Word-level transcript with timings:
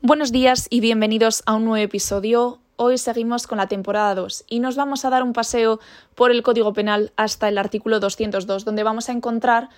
Buenos 0.00 0.30
días 0.30 0.68
y 0.70 0.78
bienvenidos 0.78 1.42
a 1.44 1.54
un 1.54 1.64
nuevo 1.64 1.84
episodio. 1.84 2.60
Hoy 2.76 2.98
seguimos 2.98 3.48
con 3.48 3.58
la 3.58 3.66
temporada 3.66 4.14
2 4.14 4.44
y 4.48 4.60
nos 4.60 4.76
vamos 4.76 5.04
a 5.04 5.10
dar 5.10 5.24
un 5.24 5.32
paseo 5.32 5.80
por 6.14 6.30
el 6.30 6.44
Código 6.44 6.72
Penal 6.72 7.10
hasta 7.16 7.48
el 7.48 7.58
artículo 7.58 7.98
202, 7.98 8.64
donde 8.64 8.84
vamos 8.84 9.08
a 9.08 9.12
encontrar 9.12 9.70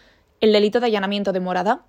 el 0.43 0.53
delito 0.53 0.79
de 0.79 0.89
allanamiento 0.89 1.33
de 1.33 1.41
morada. 1.41 1.87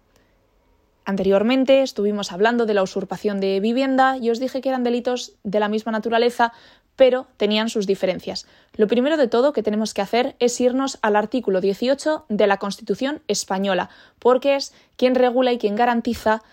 Anteriormente 1.03 1.81
estuvimos 1.81 2.31
hablando 2.31 2.65
de 2.65 2.73
la 2.73 2.83
usurpación 2.83 3.41
de 3.41 3.59
vivienda 3.59 4.15
y 4.15 4.29
os 4.29 4.39
dije 4.39 4.61
que 4.61 4.69
eran 4.69 4.85
delitos 4.85 5.33
de 5.43 5.59
la 5.59 5.67
misma 5.67 5.91
naturaleza, 5.91 6.53
pero 6.95 7.27
tenían 7.35 7.67
sus 7.67 7.85
diferencias. 7.85 8.47
Lo 8.75 8.87
primero 8.87 9.17
de 9.17 9.27
todo 9.27 9.51
que 9.51 9.61
tenemos 9.61 9.93
que 9.93 10.03
hacer 10.03 10.37
es 10.39 10.61
irnos 10.61 10.99
al 11.01 11.17
artículo 11.17 11.59
18 11.59 12.27
de 12.29 12.47
la 12.47 12.59
Constitución 12.59 13.23
española, 13.27 13.89
porque 14.19 14.55
es 14.55 14.73
quien 14.95 15.15
regula 15.15 15.51
y 15.51 15.57
quien 15.57 15.75
garantiza 15.75 16.43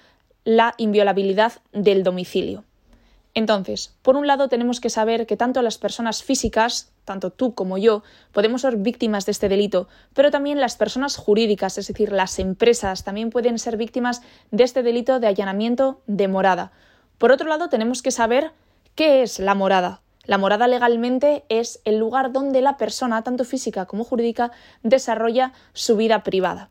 la 0.45 0.75
inviolabilidad 0.79 1.55
del 1.73 2.03
domicilio. 2.03 2.65
Entonces, 3.35 3.95
por 4.03 4.17
un 4.17 4.27
lado 4.27 4.49
tenemos 4.49 4.81
que 4.81 4.91
saber 4.91 5.27
que 5.27 5.37
tanto 5.37 5.63
las 5.63 5.79
personas 5.79 6.25
físicas, 6.25 6.91
tanto 7.05 7.31
tú 7.31 7.55
como 7.55 7.79
yo, 7.79 8.03
podemos 8.33 8.63
ser 8.63 8.77
víctimas 8.77 9.27
de 9.27 9.33
este 9.33 9.49
delito, 9.49 9.87
pero 10.13 10.31
también 10.31 10.61
las 10.61 10.77
personas 10.77 11.17
jurídicas, 11.17 11.79
es 11.79 11.87
decir, 11.87 12.11
las 12.11 12.39
empresas, 12.39 13.05
también 13.05 13.31
pueden 13.31 13.59
ser 13.59 13.77
víctimas 13.77 14.23
de 14.51 14.65
este 14.65 14.83
delito 14.83 15.21
de 15.21 15.29
allanamiento 15.29 16.01
de 16.07 16.27
morada. 16.27 16.73
Por 17.19 17.31
otro 17.31 17.49
lado, 17.49 17.69
tenemos 17.69 18.03
que 18.03 18.11
saber 18.11 18.51
qué 18.95 19.23
es 19.23 19.39
la 19.39 19.55
morada. 19.55 20.01
La 20.25 20.37
morada 20.37 20.67
legalmente 20.67 21.45
es 21.49 21.81
el 21.85 21.99
lugar 21.99 22.33
donde 22.33 22.61
la 22.61 22.77
persona, 22.77 23.23
tanto 23.23 23.45
física 23.45 23.87
como 23.87 24.05
jurídica, 24.05 24.51
desarrolla 24.83 25.53
su 25.73 25.97
vida 25.97 26.23
privada. 26.23 26.71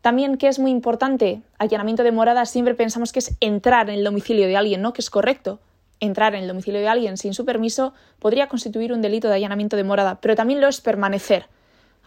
También, 0.00 0.38
que 0.38 0.48
es 0.48 0.58
muy 0.58 0.70
importante, 0.70 1.42
allanamiento 1.58 2.02
de 2.02 2.12
morada, 2.12 2.46
siempre 2.46 2.74
pensamos 2.74 3.12
que 3.12 3.18
es 3.18 3.36
entrar 3.40 3.90
en 3.90 3.96
el 3.98 4.04
domicilio 4.04 4.46
de 4.46 4.56
alguien, 4.56 4.80
¿no? 4.80 4.92
Que 4.92 5.02
es 5.02 5.10
correcto. 5.10 5.60
Entrar 6.00 6.34
en 6.34 6.42
el 6.42 6.48
domicilio 6.48 6.80
de 6.80 6.88
alguien 6.88 7.18
sin 7.18 7.34
su 7.34 7.44
permiso 7.44 7.92
podría 8.18 8.48
constituir 8.48 8.92
un 8.94 9.02
delito 9.02 9.28
de 9.28 9.34
allanamiento 9.34 9.76
de 9.76 9.84
morada, 9.84 10.20
pero 10.22 10.34
también 10.34 10.60
lo 10.60 10.68
es 10.68 10.80
permanecer. 10.80 11.46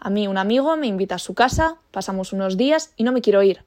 A 0.00 0.10
mí 0.10 0.26
un 0.26 0.38
amigo 0.38 0.76
me 0.76 0.88
invita 0.88 1.14
a 1.14 1.20
su 1.20 1.34
casa, 1.34 1.76
pasamos 1.92 2.32
unos 2.32 2.56
días 2.56 2.92
y 2.96 3.04
no 3.04 3.12
me 3.12 3.22
quiero 3.22 3.42
ir. 3.44 3.64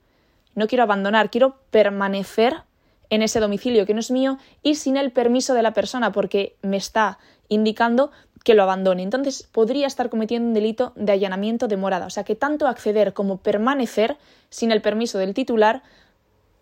No 0.55 0.67
quiero 0.67 0.83
abandonar, 0.83 1.29
quiero 1.29 1.57
permanecer 1.71 2.63
en 3.09 3.21
ese 3.21 3.39
domicilio 3.39 3.85
que 3.85 3.93
no 3.93 4.01
es 4.01 4.11
mío 4.11 4.37
y 4.61 4.75
sin 4.75 4.97
el 4.97 5.11
permiso 5.11 5.53
de 5.53 5.61
la 5.61 5.73
persona 5.73 6.11
porque 6.11 6.57
me 6.61 6.75
está 6.75 7.19
indicando 7.47 8.11
que 8.43 8.53
lo 8.53 8.63
abandone. 8.63 9.03
Entonces 9.03 9.47
podría 9.51 9.87
estar 9.87 10.09
cometiendo 10.09 10.47
un 10.47 10.53
delito 10.53 10.93
de 10.95 11.11
allanamiento 11.11 11.67
de 11.67 11.77
morada. 11.77 12.05
O 12.05 12.09
sea 12.09 12.23
que 12.23 12.35
tanto 12.35 12.67
acceder 12.67 13.13
como 13.13 13.37
permanecer 13.37 14.17
sin 14.49 14.71
el 14.71 14.81
permiso 14.81 15.17
del 15.17 15.33
titular 15.33 15.83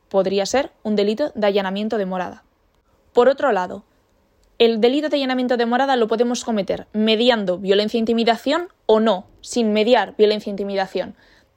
podría 0.10 0.46
ser 0.46 0.72
un 0.84 0.96
delito 0.96 1.32
de 1.36 1.48
allanamiento 1.48 1.98
de 1.98 2.06
morada. 2.06 2.44
Por 3.14 3.30
otro 3.30 3.52
lado, 3.52 3.84
el 4.58 4.80
delito 4.80 5.10
de 5.10 5.18
allanamiento 5.18 5.58
de 5.58 5.66
morada 5.66 5.96
lo 5.96 6.08
podemos 6.08 6.44
cometer 6.46 6.88
mediando 6.94 7.58
violencia 7.58 7.98
e 7.98 8.00
intimidación 8.00 8.70
o 8.86 9.00
no, 9.00 9.26
sin 9.42 9.74
mediar 9.74 10.16
violencia 10.18 10.50
e 10.50 10.54
intimidación. 10.54 11.16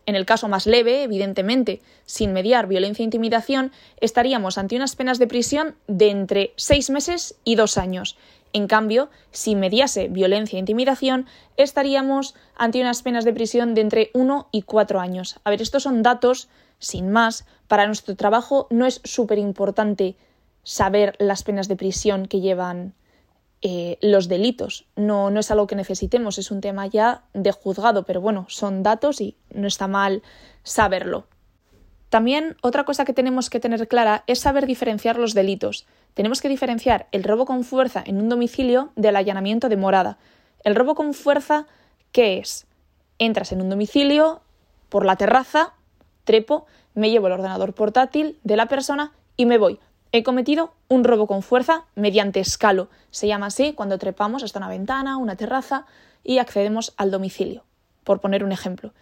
En 0.09 0.17
el 0.17 0.25
caso 0.25 0.49
más 0.49 0.67
leve, 0.67 1.03
evidentemente, 1.03 1.83
sin 2.07 2.33
mediar 2.33 2.67
violencia 2.67 3.03
e 3.03 3.05
intimidación, 3.05 3.73
estaríamos 4.01 4.57
ante 4.57 4.75
unas 4.75 4.97
penas 4.97 5.19
de 5.19 5.27
prisión 5.27 5.77
de 5.87 6.09
entre 6.11 6.53
seis 6.57 6.89
meses 6.89 7.37
y 7.45 7.57
dos 7.57 7.77
años. 7.77 8.17
En 8.53 8.67
cambio, 8.67 9.11
si 9.31 9.55
mediase 9.55 10.09
violencia 10.09 10.57
e 10.57 10.61
intimidación, 10.61 11.27
estaríamos 11.57 12.35
ante 12.57 12.81
unas 12.81 13.03
penas 13.03 13.25
de 13.25 13.33
prisión 13.33 13.75
de 13.75 13.83
entre 13.83 14.11
1 14.15 14.49
y 14.53 14.63
4 14.63 15.01
años. 15.01 15.39
A 15.45 15.51
ver, 15.51 15.61
estos 15.61 15.83
son 15.83 16.03
datos, 16.03 16.49
sin 16.79 17.11
más, 17.11 17.47
para 17.67 17.87
nuestro 17.87 18.17
trabajo 18.17 18.67
no 18.71 18.87
es 18.87 19.01
súper 19.05 19.39
importante 19.39 20.17
saber 20.63 21.15
las 21.19 21.43
penas 21.43 21.69
de 21.69 21.77
prisión 21.77 22.27
que 22.27 22.41
llevan 22.41 22.95
eh, 23.61 23.99
los 24.01 24.29
delitos. 24.29 24.87
No, 24.97 25.31
no 25.31 25.41
es 25.41 25.51
algo 25.51 25.67
que 25.67 25.75
necesitemos, 25.75 26.39
es 26.39 26.51
un 26.51 26.61
tema 26.61 26.87
ya 26.87 27.25
de 27.35 27.53
juzgado, 27.53 28.05
pero 28.05 28.21
bueno, 28.21 28.47
son 28.49 28.83
datos 28.83 29.21
y 29.21 29.37
no 29.53 29.67
está 29.67 29.89
mal 29.89 30.23
saberlo. 30.63 31.27
También 32.09 32.57
otra 32.63 32.85
cosa 32.85 33.05
que 33.05 33.13
tenemos 33.13 33.51
que 33.51 33.61
tener 33.61 33.87
clara 33.87 34.25
es 34.27 34.41
saber 34.41 34.67
diferenciar 34.67 35.19
los 35.19 35.35
delitos. 35.35 35.87
Tenemos 36.15 36.41
que 36.41 36.49
diferenciar 36.49 37.07
el 37.13 37.23
robo 37.23 37.45
con 37.45 37.65
fuerza 37.65 38.03
en 38.05 38.19
un 38.19 38.29
domicilio 38.29 38.91
del 38.97 39.17
allanamiento 39.17 39.69
de 39.69 39.77
morada. 39.77 40.19
El 40.65 40.75
robo 40.75 40.95
con 40.95 41.13
fuerza, 41.13 41.67
¿qué 42.13 42.39
es? 42.39 42.67
Entras 43.19 43.53
en 43.53 43.61
un 43.61 43.69
domicilio, 43.69 44.41
por 44.89 45.05
la 45.05 45.17
terraza, 45.17 45.75
trepo, 46.25 46.67
me 46.95 47.11
llevo 47.11 47.27
el 47.27 47.35
ordenador 47.35 47.75
portátil 47.75 48.39
de 48.43 48.57
la 48.57 48.67
persona 48.67 49.13
y 49.37 49.47
me 49.47 49.59
voy. 49.59 49.79
He 50.11 50.23
cometido 50.23 50.73
un 50.89 51.05
robo 51.05 51.27
con 51.27 51.43
fuerza 51.43 51.85
mediante 51.95 52.41
escalo. 52.41 52.89
Se 53.11 53.27
llama 53.27 53.47
así 53.47 53.75
cuando 53.75 53.99
trepamos 53.99 54.43
hasta 54.43 54.59
una 54.59 54.69
ventana, 54.69 55.19
una 55.19 55.37
terraza 55.37 55.85
y 56.25 56.39
accedemos 56.39 56.95
al 56.97 57.11
domicilio, 57.11 57.65
por 58.05 58.21
poner 58.21 58.43
un 58.43 58.53
ejemplo. 58.53 58.93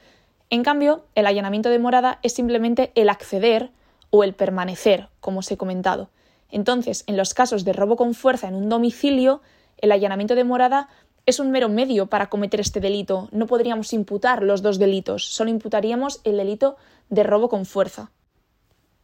En 0.50 0.62
cambio, 0.62 1.04
el 1.14 1.26
allanamiento 1.26 1.70
de 1.70 1.78
morada 1.78 2.18
es 2.22 2.32
simplemente 2.32 2.92
el 2.94 3.08
acceder 3.08 3.70
o 4.10 4.22
el 4.22 4.34
permanecer, 4.34 5.08
como 5.20 5.40
os 5.40 5.50
he 5.50 5.56
comentado. 5.56 6.10
Entonces, 6.50 7.04
en 7.06 7.16
los 7.16 7.34
casos 7.34 7.64
de 7.64 7.72
robo 7.72 7.96
con 7.96 8.14
fuerza 8.14 8.48
en 8.48 8.54
un 8.54 8.68
domicilio, 8.68 9.42
el 9.78 9.92
allanamiento 9.92 10.34
de 10.34 10.44
morada 10.44 10.88
es 11.26 11.40
un 11.40 11.50
mero 11.50 11.68
medio 11.68 12.06
para 12.06 12.28
cometer 12.28 12.60
este 12.60 12.80
delito. 12.80 13.28
No 13.32 13.46
podríamos 13.46 13.92
imputar 13.92 14.44
los 14.44 14.62
dos 14.62 14.78
delitos, 14.78 15.24
solo 15.24 15.50
imputaríamos 15.50 16.20
el 16.22 16.36
delito 16.36 16.76
de 17.10 17.24
robo 17.24 17.48
con 17.48 17.66
fuerza. 17.66 18.12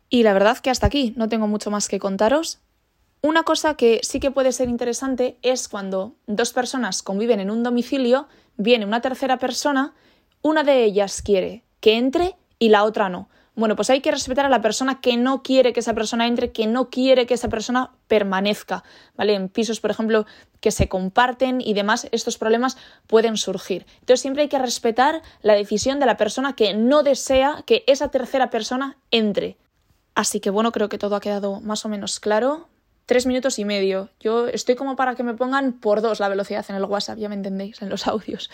Y 0.09 0.23
la 0.23 0.33
verdad 0.33 0.59
que 0.59 0.71
hasta 0.71 0.87
aquí 0.87 1.13
no 1.17 1.29
tengo 1.29 1.49
mucho 1.49 1.71
más 1.71 1.89
que 1.89 1.99
contaros. 1.99 2.61
Una 3.23 3.43
cosa 3.43 3.75
que 3.75 4.01
sí 4.03 4.21
que 4.21 4.31
puede 4.31 4.53
ser 4.53 4.69
interesante 4.69 5.39
es 5.43 5.69
cuando 5.69 6.15
dos 6.27 6.53
personas 6.53 7.03
conviven 7.03 7.41
en 7.41 7.51
un 7.51 7.63
domicilio, 7.63 8.29
viene 8.57 8.85
una 8.85 9.01
tercera 9.01 9.39
persona 9.39 9.95
una 10.43 10.65
de 10.65 10.85
ellas 10.85 11.23
quiere 11.23 11.65
que 11.81 11.97
entre 11.97 12.37
y 12.59 12.69
la 12.69 12.85
otra 12.85 13.09
no. 13.09 13.29
Bueno, 13.55 13.77
pues 13.77 13.91
hay 13.91 14.01
que 14.01 14.11
respetar 14.11 14.47
a 14.47 14.49
la 14.49 14.63
persona 14.63 15.01
que 15.03 15.19
no 15.19 15.43
quiere 15.43 15.75
que 15.75 15.81
esa 15.81 15.93
persona 15.93 16.27
entre, 16.27 16.53
que 16.53 16.67
no 16.67 16.89
quiere 16.89 17.27
que 17.27 17.35
esa 17.35 17.51
persona 17.51 17.91
permanezca, 18.09 18.83
¿vale? 19.15 19.35
En 19.35 19.51
pisos, 19.51 19.79
por 19.79 19.91
ejemplo, 19.91 20.25
que 20.61 20.71
se 20.71 20.89
comparten 20.89 21.61
y 21.61 21.75
demás, 21.75 22.09
estos 22.13 22.39
problemas 22.39 22.79
pueden 23.07 23.37
surgir. 23.37 23.85
Entonces 24.01 24.21
siempre 24.21 24.45
hay 24.45 24.49
que 24.49 24.59
respetar 24.59 25.21
la 25.43 25.53
decisión 25.53 26.01
de 26.01 26.07
la 26.07 26.17
persona 26.17 26.55
que 26.55 26.73
no 26.73 27.03
desea 27.03 27.63
que 27.67 27.85
esa 27.87 28.11
tercera 28.11 28.49
persona 28.49 28.97
entre. 29.11 29.59
Así 30.15 30.41
que 30.41 30.51
bueno, 30.51 30.73
creo 30.73 30.89
que 30.89 30.99
todo 30.99 31.17
ha 31.17 31.21
quedado 31.21 31.61
más 31.61 31.85
o 31.85 31.91
menos 31.91 32.21
claro 32.21 32.69
tres 33.07 33.27
minutos 33.27 33.59
y 33.59 33.65
medio. 33.65 34.09
Yo 34.21 34.49
estoy 34.49 34.75
como 34.75 34.97
para 34.97 35.15
que 35.15 35.23
me 35.23 35.35
pongan 35.35 35.73
por 35.73 36.01
dos 36.01 36.21
la 36.21 36.29
velocidad 36.29 36.65
en 36.69 36.77
el 36.77 36.85
WhatsApp, 36.85 37.19
ya 37.19 37.29
me 37.29 37.35
entendéis, 37.35 37.83
en 37.83 37.89
los 37.89 38.07
audios. 38.07 38.51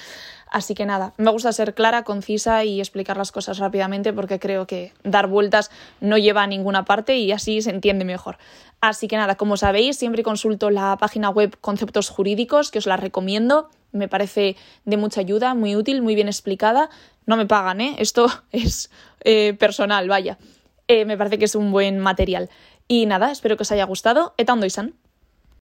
Así 0.50 0.74
que 0.74 0.86
nada, 0.86 1.12
me 1.16 1.30
gusta 1.30 1.52
ser 1.52 1.74
clara, 1.74 2.04
concisa 2.04 2.64
y 2.64 2.80
explicar 2.80 3.16
las 3.16 3.32
cosas 3.32 3.58
rápidamente 3.58 4.12
porque 4.12 4.38
creo 4.38 4.66
que 4.66 4.92
dar 5.04 5.26
vueltas 5.26 5.70
no 6.00 6.16
lleva 6.16 6.42
a 6.42 6.46
ninguna 6.46 6.84
parte 6.84 7.16
y 7.16 7.32
así 7.32 7.60
se 7.62 7.70
entiende 7.70 8.04
mejor. 8.04 8.38
Así 8.80 9.08
que 9.08 9.16
nada, 9.16 9.34
como 9.36 9.56
sabéis, 9.56 9.98
siempre 9.98 10.22
consulto 10.22 10.70
la 10.70 10.96
página 10.98 11.30
web 11.30 11.56
Conceptos 11.60 12.08
Jurídicos, 12.08 12.70
que 12.70 12.78
os 12.78 12.86
la 12.86 12.96
recomiendo. 12.96 13.68
Me 13.92 14.08
parece 14.08 14.56
de 14.84 14.96
mucha 14.96 15.20
ayuda, 15.20 15.54
muy 15.54 15.74
útil, 15.74 16.02
muy 16.02 16.14
bien 16.14 16.28
explicada. 16.28 16.88
No 17.26 17.36
me 17.36 17.46
pagan, 17.46 17.80
¿eh? 17.80 17.96
Esto 17.98 18.28
es 18.52 18.90
eh, 19.24 19.54
personal, 19.54 20.08
vaya. 20.08 20.38
Eh, 20.86 21.04
me 21.04 21.18
parece 21.18 21.38
que 21.38 21.44
es 21.44 21.54
un 21.54 21.70
buen 21.70 21.98
material. 21.98 22.48
Y 22.88 23.04
nada, 23.04 23.30
espero 23.30 23.56
que 23.56 23.62
os 23.62 23.72
haya 23.72 23.84
gustado. 23.84 24.34
Eta 24.38 24.54
ondo 24.54 24.66
izan. 24.66 24.94